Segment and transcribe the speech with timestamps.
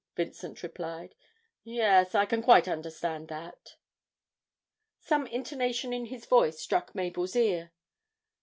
[0.15, 1.13] Vincent replied.
[1.63, 3.75] 'Yes, I can quite understand that.'
[4.99, 7.71] Some intonation in his voice struck Mabel's ear.